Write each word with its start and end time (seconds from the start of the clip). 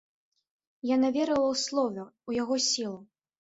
Яна 0.95 1.11
верыла 1.17 1.47
ў 1.51 1.55
слова, 1.65 2.07
у 2.31 2.37
яго 2.41 2.59
сілу. 2.71 2.97